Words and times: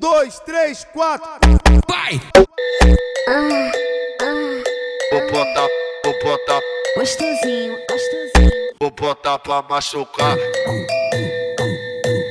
dois, 0.00 0.40
três, 0.40 0.84
quatro. 0.92 1.28
Vai! 1.88 2.20
Vou 5.12 5.20
botar, 5.30 5.68
vou 6.04 6.14
botar, 6.24 6.60
Gostosinho, 6.96 7.76
gostosinho. 7.88 8.50
vou 8.80 8.90
botar 8.90 9.38
pra 9.38 9.62
machucar. 9.62 10.36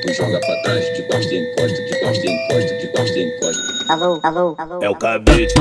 Tu 0.02 0.14
joga 0.14 0.40
pra 0.40 0.62
trás, 0.64 0.86
de 0.96 1.04
costa 1.04 1.34
em 1.36 1.56
costa, 1.56 1.84
de 1.84 2.00
costa 2.00 2.26
em 2.26 2.48
costa, 2.48 2.78
de 2.78 2.88
costa 2.88 3.20
em 3.20 3.40
costa. 3.40 3.94
Alô, 3.94 4.20
alô, 4.24 4.56
alô. 4.58 4.84
É 4.84 4.90
o 4.90 4.96
cabide. 4.96 5.54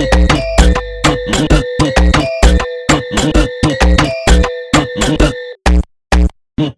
Vem, 6.58 6.74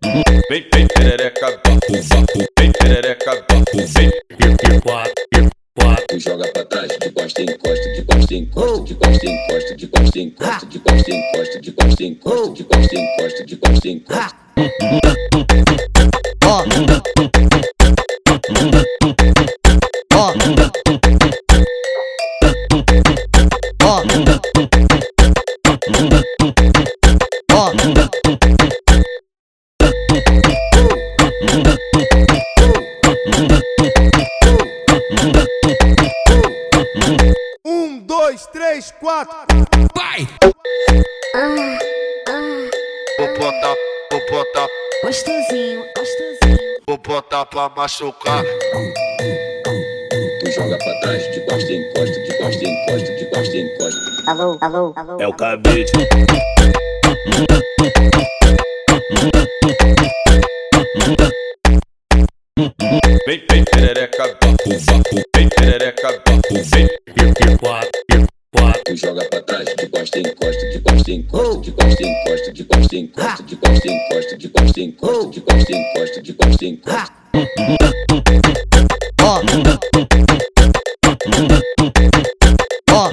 vem, 0.75 0.87
perereca, 0.89 1.59
vapo, 1.65 2.03
vapo, 2.03 2.45
vem, 2.59 2.71
perereca, 2.71 3.43
vapo, 3.49 3.79
vem. 3.97 4.11
Tu 6.07 6.21
joga 6.21 6.47
pra 6.53 6.67
trás, 6.67 6.99
de 6.99 7.11
costa 7.11 7.41
em 7.41 7.47
costa, 7.47 7.93
de 7.95 8.03
costa 8.03 8.35
em 8.35 8.45
costa, 8.45 8.85
de 8.85 8.95
costa 8.95 9.27
em 9.27 9.47
costa, 9.49 9.75
de 9.77 9.87
costa 9.87 10.19
em 10.19 10.31
costa, 10.31 10.67
de 10.67 10.79
costa 10.81 11.11
em 11.11 11.23
costa, 11.33 11.61
de 11.63 11.73
costa 11.73 12.05
em 12.05 12.15
costa, 12.15 12.53
de 12.53 12.65
costa 12.65 12.95
em 12.95 13.17
costa, 13.17 13.47
de 13.47 13.57
costa 13.57 13.89
em 13.89 13.99
costa. 14.01 14.37
Um, 16.45 16.51
dois, 38.31 38.47
três, 38.47 38.93
quatro. 39.01 39.35
Vai! 39.97 40.29
Vou 43.19 43.29
botar, 43.39 43.75
vou 44.13 44.21
botar, 44.31 44.69
Gostosinho, 45.03 45.85
gostosinho. 45.97 46.59
vou 46.89 46.99
botar 46.99 47.45
pra 47.47 47.69
machucar. 47.71 48.45
Tu 50.45 50.53
joga 50.53 50.79
pra 50.79 51.01
trás, 51.01 51.23
de 51.35 51.41
costa 51.41 51.73
em 51.73 51.93
costa, 51.93 52.21
de 52.21 52.39
costa 52.39 52.65
em 52.65 52.87
costa, 52.87 53.15
de 53.17 53.25
costa 53.31 53.57
em 53.57 53.79
costa. 53.79 54.31
Alô, 54.31 54.59
alô, 54.61 54.93
alô. 54.95 55.21
É 55.21 55.27
o 55.27 55.33
cabide. 55.33 55.91
Vem, 63.27 63.45
vem, 63.51 63.65
perereca, 63.65 64.27
vapo, 64.41 64.79
vapo, 64.87 65.23
vem, 65.37 65.49
perereca, 65.49 66.13
vapo, 66.13 66.63
vem 66.73 67.50
joga 69.01 69.25
pra 69.31 69.41
trás, 69.41 69.65
de 69.65 69.87
costa 69.89 70.19
encosta, 70.19 70.67
de 70.71 70.79
costa 70.81 71.11
encosta, 71.11 71.61
de 71.61 71.73
costa 71.73 72.03
encosta, 72.07 72.53
de 72.53 72.65
costa 72.65 72.97
encosta, 72.97 73.43
de 73.43 73.57
costa 73.57 73.89
encosta, 73.89 74.37
de 74.37 74.49
costa 74.49 74.81
encosta, 74.81 75.31
de 75.31 75.41
costa 75.41 75.73
encosta, 75.73 76.23
de 76.23 76.33
costa 76.35 76.67
encosta. 76.67 77.13
Ó. 79.23 79.41
Ó. 82.93 83.11